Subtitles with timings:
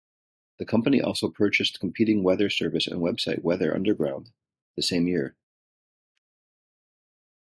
[0.57, 4.31] The company also purchased competing weather service and website Weather Underground
[4.75, 5.35] the same year.